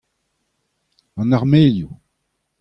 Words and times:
En 1.21 1.31
armelioù. 1.37 1.89